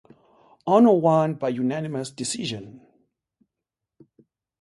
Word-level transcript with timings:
Ono 0.75 0.93
won 1.03 1.35
by 1.35 1.49
unanimous 1.49 2.09
decision. 2.09 2.81